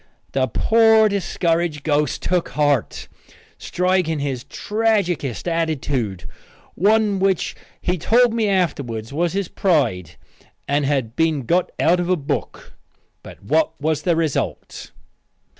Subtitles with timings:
[0.31, 3.07] The poor discouraged ghost took heart,
[3.59, 6.25] striking his tragicest attitude,
[6.73, 10.15] one which he told me afterwards was his pride
[10.67, 12.73] and had been got out of a book.
[13.21, 14.89] But what was the result?